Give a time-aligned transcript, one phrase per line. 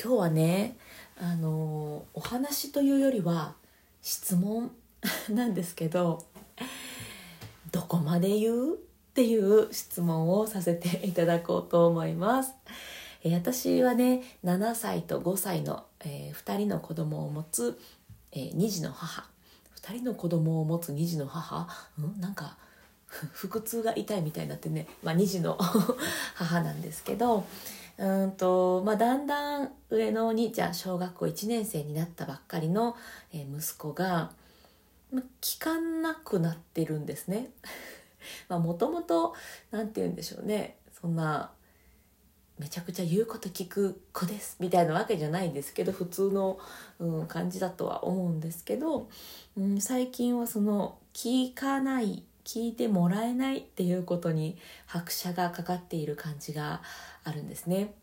[0.00, 0.76] 今日はね
[1.16, 3.54] あのお話というよりは
[4.02, 4.70] 質問
[5.30, 6.24] なんですけど
[7.70, 8.76] どこまで言うっ
[9.14, 12.52] ていう質問をさせていただこうと思います。
[13.22, 17.80] え私はね7歳と5歳の、え2人の子供を持つ、
[18.32, 19.24] え2児の母。
[19.80, 22.56] 2人の子供を持つ2児の母、うん、なんか
[23.08, 25.58] 腹痛が痛いみたいになってね、まあ、2児の
[26.34, 27.44] 母なんですけど
[27.96, 32.96] うんと、まあ、だんだん上のお兄ちゃん小学校1年生になったばっかりの、
[33.32, 34.32] え息子が、
[35.12, 37.50] まあ、聞かなくなってるんですね。
[38.48, 39.34] もともと
[39.70, 41.52] 何て言うんでしょうねそんな
[42.58, 46.58] めちゃくちゃ言うこと聞く子ですみたいなわけじゃないんですけど普通の、
[47.00, 49.08] うん、感じだとは思うんですけど、
[49.56, 54.56] うん、最近はその聞かない聞いてもらえないっていうことに
[54.86, 56.82] 拍車がかかっている感じが
[57.24, 57.94] あるんですね。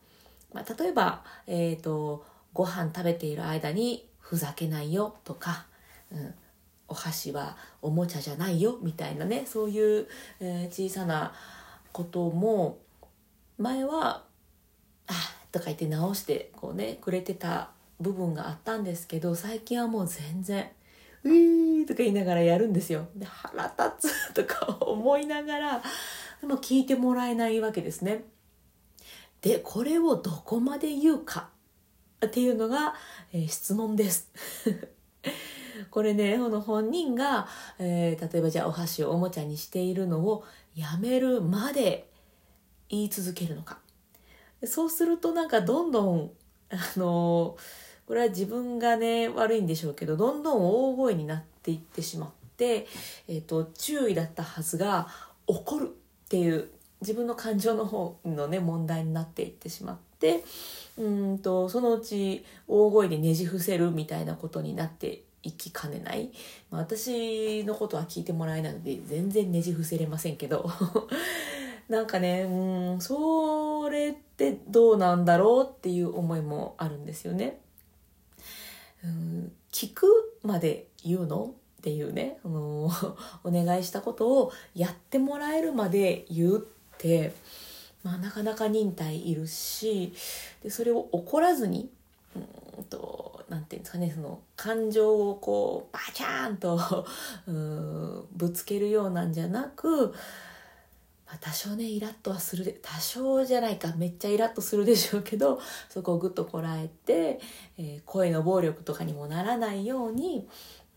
[0.53, 5.66] まあ、例えば、えー、とご飯食べている間に「ふざけないよ」とか、
[6.11, 6.33] うん
[6.89, 10.08] 「お箸はおもちゃじゃないよ」みたいなねそういう、
[10.39, 11.33] えー小さな
[11.94, 12.80] ことも
[13.58, 14.23] 前は
[15.08, 15.14] 「あ
[15.52, 20.70] とか言って直してこうねくれてた部分があったんですけど最近はもう全然
[21.23, 23.08] 「うー」とか言いながらやるんですよ。
[23.16, 23.64] で腹
[23.97, 25.83] 立つとか思いながら
[26.41, 28.23] でも聞いてもらえないわけですね。
[29.42, 31.49] でこれをどこまで言うか
[32.25, 32.94] っていうのが、
[33.33, 34.30] えー質問です。
[35.89, 37.47] これねこの本人が、
[37.80, 40.43] えー例えばじゃあお箸をおもちゃにしているのを
[40.76, 42.09] やめるまで
[42.89, 43.80] 言い続けるのか
[44.64, 46.32] そうするとなんかどんどん
[46.70, 47.58] あの
[48.11, 52.86] これは自分がね悪いんでしょうけどどんどん大声になっていってしまって、
[53.30, 55.08] えー、と注意だったはずが
[55.48, 56.67] 怒るっていう
[57.00, 60.44] 自分の感情の方のね問題になっていってしまって
[60.98, 66.32] うんとそのうち大声でねじ伏せるみたいなことになっていきかねない、
[66.70, 70.70] まあ、私のことは聞いてもらえないので全然ねじ伏せれませんけど
[71.88, 77.61] なんかねうんそれってどうなんだろうっていう思いもあるんですよね。
[79.04, 81.54] うん聞くまで言うの？
[81.82, 82.92] っていうね、あの
[83.44, 87.34] お願いしたことをやってもらえるまで言うって、
[88.04, 90.14] まあ、なかなか忍耐いるし
[90.62, 91.89] でそれを怒らずに
[92.36, 96.76] うーんとなんていうんですかねその感情をこうバチャーンと
[97.48, 100.14] うーんぶつけるようなんじゃなく、
[101.31, 107.39] まあ、多少ねイラッとはするで多少じゃないかめっちゃイラッとするでしょうけど そこをぐっとこらえて、
[107.77, 110.49] えー声の暴力とかにもならないように、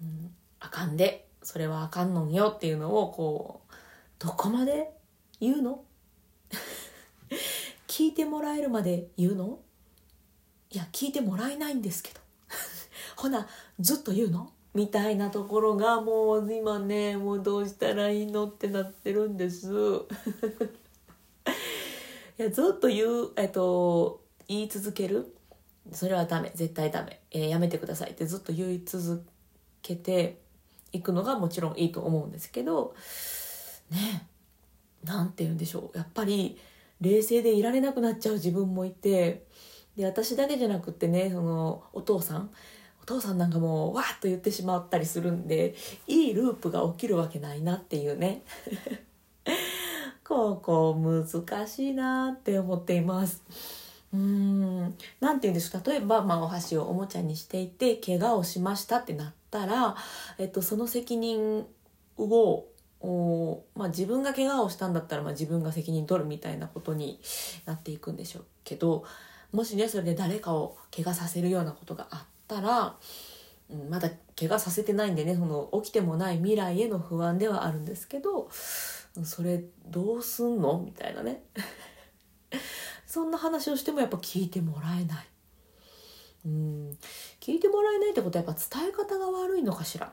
[0.03, 3.73] うん、あかんでそれはあかんのんよっていうのをこう
[4.19, 4.91] どこまで
[5.39, 5.84] 言うの？
[7.87, 9.61] 聞いてもらえるまで言うの？
[10.73, 12.21] いや聞いてもらえないんですけど。
[13.15, 13.47] ほな
[13.78, 14.50] ずっと言うの？
[14.75, 19.73] みたいなところがもう今ねもうどうしたらいいのってなってるんです。
[22.39, 25.33] いやずっと言う、えっと、言い続ける。
[25.93, 26.51] それはダメ。
[26.55, 28.12] 絶対ダメ、えーやめてください。
[28.12, 29.25] ってずっと言い続
[29.83, 30.41] けて
[30.93, 32.95] いくのがもちろんいいと思うんですけど
[33.91, 34.27] ね
[35.03, 35.99] なんて言うんでしょう。
[35.99, 36.59] やっぱり
[37.01, 39.47] 冷静でいられなくなっちゃう自分もいて
[39.97, 42.51] で私だけじゃなくってねそのお父さん
[43.05, 45.75] お父さんなんかもうわーっと言ってしまったりするんで
[46.07, 48.43] いいループが起きるわけないなっていうね。
[50.27, 53.43] ここ難しいなって思っています。
[54.15, 54.97] うーん。
[55.21, 55.83] なんて言うんですか？
[55.87, 59.97] 例えば、まあ、お箸をおもちゃにしていて怪我をしましたってなったら、
[60.39, 61.67] えっと、その責任
[62.17, 62.65] を
[63.03, 67.21] おまあ、自分が怪我をしたんだったら、まあ、自分が責任取るみたいなことに
[67.67, 69.05] なっていくんでしょうけど
[69.53, 72.96] もしねそれで誰かを怪我させるようなことがあったら、
[73.70, 78.49] うん、まだ怪我させてないんでねその起きてもない未来への不安ではあるんですけど
[79.23, 80.82] それどうすんの？
[80.85, 81.44] みたいなね。
[83.06, 85.26] そんな話をしてもやっぱ聞いてもらえない。
[86.46, 86.99] うん。
[87.38, 90.12] 聞いてもらえないってことはやっぱ伝え方が悪いのかしら。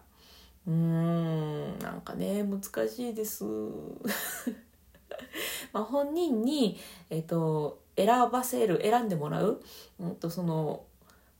[0.68, 1.80] うーん。
[1.80, 3.44] なんかね難しいです。
[5.74, 6.78] まあ本人に、
[7.10, 9.62] えっと選ばせる選んでもらう、
[10.00, 10.86] うん、とその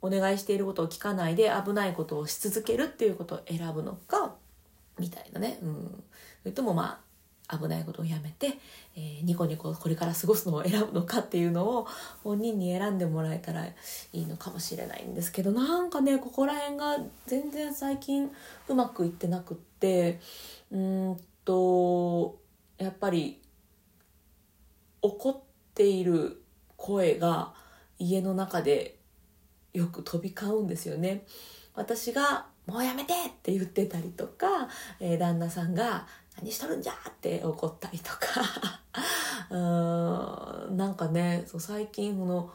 [0.02, 4.36] お願いしていることを聞かないで危ないことをし続けるっていうことを選ぶのか
[5.00, 6.04] みたいなね、うん、
[6.44, 7.12] それともまあ
[7.58, 8.58] 危ないことをやめて、
[8.96, 11.88] えー、ニコニコこれから過ごすのを選ぶのかっていうのを
[12.24, 13.74] 本人に選んでもらえたらい
[14.14, 16.98] いのかもしれないんですけどなんかねここら辺が
[17.28, 18.32] 全然最近
[18.70, 20.20] うまくいってなくって
[20.72, 22.40] うんと
[22.78, 23.42] やっぱり
[25.02, 25.38] 怒っ
[25.74, 26.42] ている
[26.78, 27.54] 声が
[28.00, 28.96] 家の中で
[29.74, 31.26] よく飛び交うんですよね。
[31.74, 34.68] 私が「もうやめて!」って言ってたりとか、
[35.00, 36.08] えー、旦那さんが
[36.38, 38.20] 「何しとるんじゃ!」って怒ったりとか
[39.50, 42.52] うーんなんかねそう最近この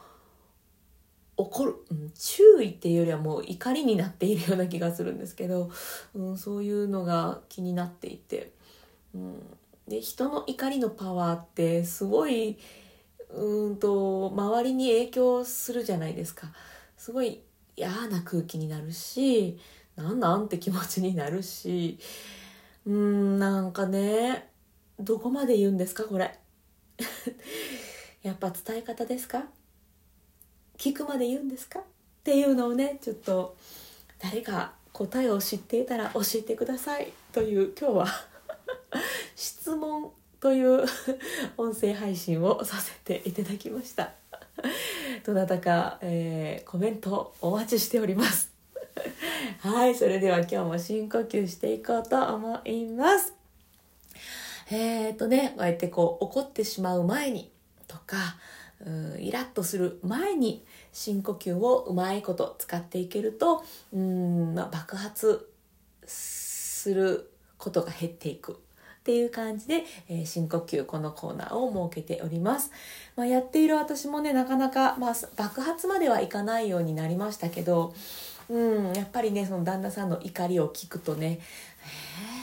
[1.37, 5.69] 怒る、うん、注意っていうよりはもう怒りになっているような気がするんですけど、
[6.15, 8.53] うん、そういうのが気になっていて、
[9.13, 12.57] うん、で人の怒りのパワーってすごい
[13.29, 16.47] うんと周りに影響するじゃないですか
[17.07, 17.39] すごい
[17.77, 19.57] 嫌な空気になるし
[19.95, 21.97] なんなんって気持ちになるし
[22.85, 24.49] うんなんかね
[24.99, 26.37] どこまで言うんですかこれ。
[28.23, 29.45] やっぱ伝え方ですか？
[30.77, 31.79] 聞くまで言うんですか？
[31.79, 31.83] っ
[32.25, 33.55] ていうのをねちょっと
[34.19, 37.13] 誰か答えを知っていたら教えてください。
[37.31, 38.07] という今日は
[39.37, 40.11] 質問
[40.41, 40.83] という
[41.55, 44.11] 音声配信をさせていただきました。
[45.25, 48.51] どなたか、えー、コメントお待ちしております。
[49.61, 53.33] はいそれでは今日も深呼吸していこうと思います。
[54.69, 57.51] えっ、ー、とねこうやってこう怒ってしまう前に
[57.87, 58.37] とか
[58.85, 63.63] うイラッとする前に深呼吸をうまいこと使っていけると
[63.93, 65.49] うん、まあ、爆発
[66.05, 68.59] することが減っていく。
[69.07, 72.73] っていう感じで、えー、深呼吸このコーナーを設けております。
[73.15, 77.93] まあ、やっている私もねなかなか、まあ、爆発まではいかないようになりましたけど、
[78.49, 78.57] う
[78.91, 81.39] ん、やっぱりねその旦那さんの怒りを聞くとね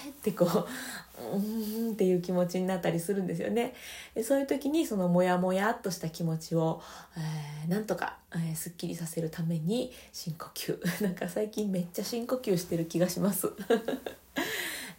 [0.06, 3.74] えーってこううんっていう気持ちになったりするんですよね。
[4.22, 6.80] そういう時にそのモヤモヤっとした気持ちを、
[7.18, 10.78] えー、なんとか、えー、すっきりさせるために深呼吸。
[11.04, 13.52] なんか最近めっちゃ深呼吸してる気がします。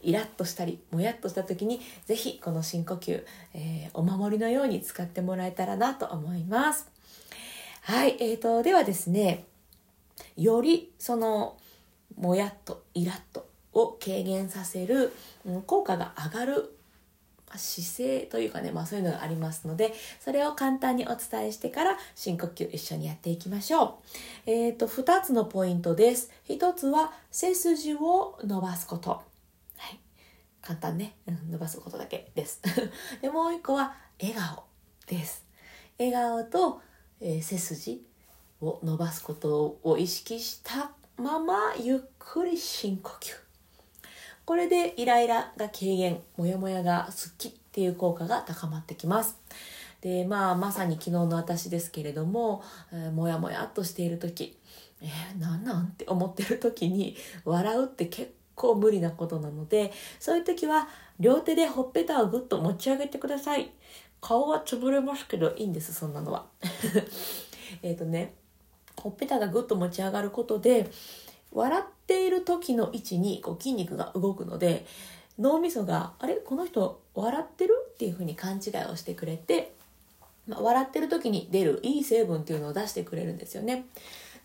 [0.06, 3.24] イラッとしたりもやっとした時に是非この深呼吸、
[3.54, 6.90] えー、お守りのように使ってもらえたらなと思います。
[7.82, 9.46] はい、えーと、ではですね
[10.38, 11.58] よりその
[12.18, 15.12] もやっとイラッとを軽減させる、
[15.46, 16.72] うん、効果が上がる
[17.58, 24.00] 姿勢というかね、まあそういうのがありますので、それを簡単にお伝えしてから深呼吸一緒にやっていきましょ
[24.46, 24.52] う。
[24.52, 26.32] え、ー、と、2つのポイントです。
[26.50, 29.22] 1つは背筋を伸ばすこと。
[30.66, 32.60] 簡単ね、うん、伸ばすことだけです。
[33.22, 34.64] で、もう一個は笑顔
[35.06, 35.46] です。
[36.00, 36.82] 笑顔と、
[37.22, 38.04] えー、背筋
[38.62, 43.36] を伸ばすことを意識したままゆっくり深呼吸。
[44.44, 49.38] これでイライラが軽減、モヤモヤがすっきっていう効果が高まってきます。
[50.02, 54.58] で、まあ、まさに昨日の私ですけれども、えー、もやもやっとしている時、
[55.02, 60.88] えー、なんなんって思ってる時に笑うって結構無理なことなのでそういう時は
[61.20, 63.72] 両手でほっぺたをぐっと持ち上げてください
[64.22, 66.46] 顔は潰れますけどいいんですそんなのは
[67.84, 68.34] えっとね
[68.98, 70.90] ほっぺたがぐっと持ち上がることで
[71.52, 74.86] 笑っている時の位置にこう筋肉が動くので
[75.38, 76.36] 脳みそが「あれ？
[76.36, 79.74] この人笑ってる?」っていうふうに勘違いをしてくれて、
[80.48, 83.86] まあ、笑ってる時に出るいい成分っていうのを出してくれるんですよね。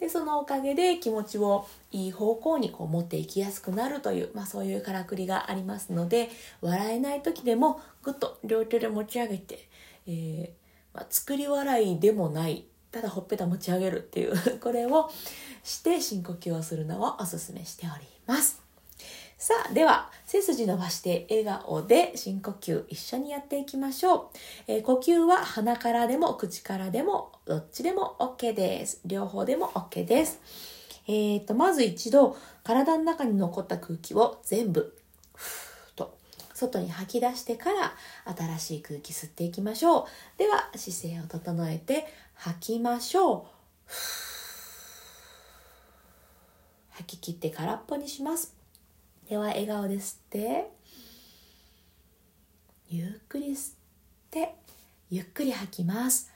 [0.00, 6.30] でそのおかげで気持ちをいい方向にこう持っていきやすくなるという、まあ、そういうからくりがありますので
[6.62, 9.68] 笑えない時でもぐっと両手で持ち上げて、
[10.06, 10.48] えー、
[10.94, 15.10] まあ、作り笑いでもないただほっぺた持ち上げるっていうこれを
[15.62, 18.69] して深呼吸をするのをおすすめしております。
[19.50, 24.28] さあ、では、背筋伸ばして笑顔で深呼吸一緒にやっていきましょう。
[24.68, 29.00] えー、呼吸は鼻からでも口からでもどっちでも OK です。
[29.04, 30.40] 両方でも OK です。
[31.08, 34.96] えーと、まず一度体の中に残った空気を全部、
[35.34, 36.16] ふーと
[36.54, 37.92] 外に吐き出してから
[38.36, 40.04] 新しい空気吸っていきましょう。
[40.38, 43.42] では、姿勢を整えて吐きましょう。
[46.90, 48.59] 吐き切って空っぽにします。
[49.30, 50.72] では笑顔で吸って
[52.88, 53.76] ゆっくり吸っ
[54.28, 54.56] て
[55.08, 56.32] ゆっくり吐きます。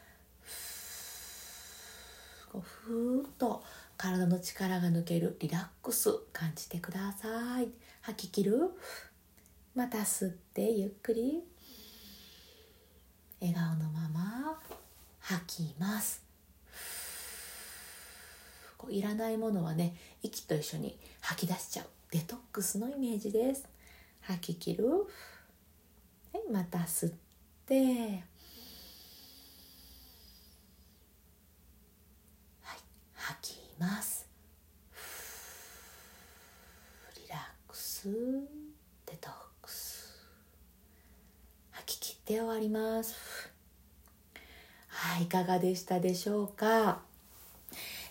[2.53, 3.65] こうふーっと
[3.97, 7.69] 体の力が抜けるリラックス感じてください。
[8.03, 8.71] 吐き切る。
[9.75, 11.43] また吸ってゆっくり。
[13.41, 14.61] 笑顔のまま
[15.19, 16.23] 吐きます。
[18.79, 21.87] こういらないものはね息と一緒に吐き出しちゃう。
[22.15, 23.69] デトックスのイメージです。
[24.21, 24.89] 吐き切る？
[24.89, 27.13] はいまた吸っ
[27.67, 27.75] て。
[27.75, 27.81] は
[32.73, 32.79] い
[33.15, 34.29] 吐きます。
[37.17, 38.09] リラックス。
[39.07, 40.25] デトックス。
[41.73, 43.17] 吐き切って終わります。
[44.87, 47.03] はいいかがでしたでしょうか？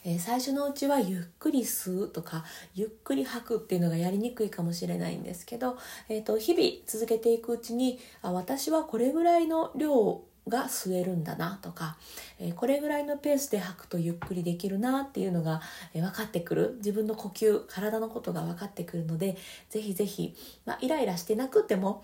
[0.04, 2.44] えー、最初のうちはゆっくり吸うとか
[2.76, 5.78] ゆっくり吐くっていうのがやりにくいかもしれないんですけど、
[6.10, 11.98] えーと、日々続けていくうちにあ私はこれぐらいの量が吸えるんだなとか、
[12.38, 15.62] えー、これぐらいのペースで吐くとゆっくりできるなっていうのが、
[15.94, 19.38] えー、分かってくる自分の呼吸体のことが分かってくるので
[19.70, 22.04] ぜひぜひ、まあ、イライラしてなくても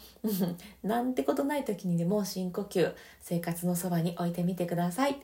[0.84, 5.18] なんてことない時にでも深呼吸生活のそばに置いてみてください。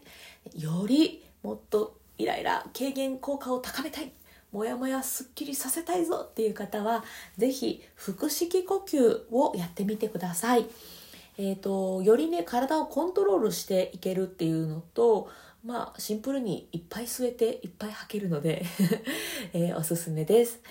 [0.53, 4.11] よりもっとイライラ軽減効果を高めたい。
[4.51, 7.03] もやもやすっきりさせたいぞっていう方は
[7.37, 10.65] 是非腹式呼吸をやってみてください。
[11.37, 15.29] えーと、よりね体をコントロールしていけるっていうのと
[15.65, 18.65] まあシンプルにいっぱい吸えていっぱい吐けるので
[19.51, 20.61] えー、おすすめです。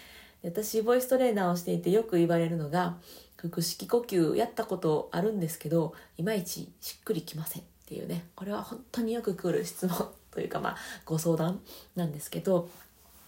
[0.42, 2.98] 私ボイストレーナーをしていてよく言われるのが
[3.36, 8.24] 腹式呼吸やったことあるんですけどいまいちしっくりきませんっていうね。
[8.34, 10.10] これは本当によく来る質問。
[10.34, 11.60] というかまあご相談
[11.96, 12.68] なんですけど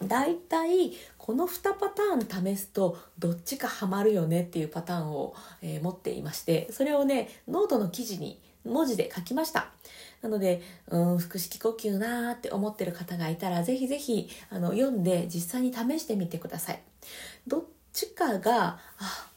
[0.03, 9.69] 大体この2パターン試すとどっちかハマるよねっていうパターンを、えー、持っていましてそれをねノートの記事に文字で書きました。
[10.23, 16.83] なのでうん腹式呼吸なーって思ってる方がいたらぜひぜひあの読んで実際に試してみてください。
[17.47, 19.29] どっちかがあ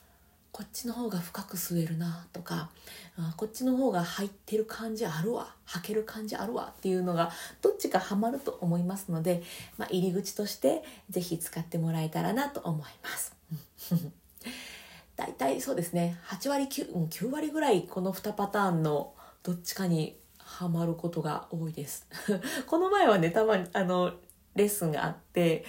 [0.59, 2.69] こっちの方が深く吸えるなとか
[3.17, 9.41] あこっちの方が入ってる感じあるわ履ける感じあるわっていうのがどっちかハマると思いますので、
[9.77, 13.33] まあ、入り口として是非使ってもらえたらなと思います。
[15.15, 16.19] 大体そうですね。
[16.27, 19.13] 8割 9, 9割ぐらいこの2パターンの
[19.43, 22.05] どっちかにはまることが多いです。
[22.67, 24.11] この前はねたまにあの
[24.55, 25.63] レッスンがあって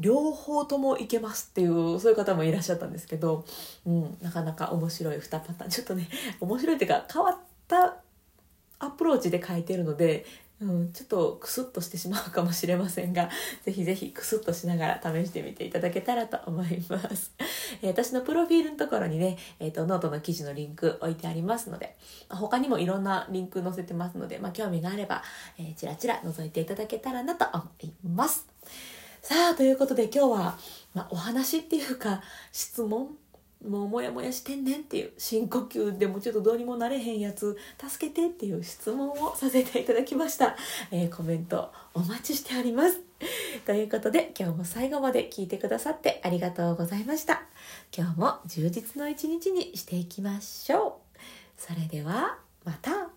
[0.00, 3.44] 両方ともいけますっていうそういう方もいらっしゃったんですけど、
[3.86, 5.70] うん、なかなか面白い2パターン。
[5.70, 6.08] ちょっとね
[6.40, 7.36] 面白いっていうか変わっ
[7.68, 7.96] た
[8.80, 10.26] アプローチで書いてるので、
[10.60, 13.28] うん、ちょっとクスッとしてしまうかもしれませんが
[13.64, 17.32] ぜひぜひクスッとしながら試してみていただけたらと思います、
[17.82, 21.96] え、私のプロフィールのところにね、えーと、ノートの記事のリンク置いてありますので
[22.30, 25.22] 他にもいろんなリンク載せてますので、まあ、興味があれば、
[25.58, 28.53] えー、チラチラ覗いていただけたらなと思います。
[29.24, 30.58] さあということで今日は、
[30.92, 32.20] まあ、お話っていうか
[32.52, 33.08] 質問
[33.66, 40.56] もうモヤモヤしてんねんっていう深呼吸でもちょっとどうにもなれへんやつ助けてっていう質問をさせていただきました、
[40.90, 43.00] えー、コメントお待ちしております。
[43.64, 47.44] ということで今日も最後まで聞いてくださってありがとうございました。
[47.96, 51.20] 今日も充実の一日にしていきましょう。
[51.56, 53.13] それではまた。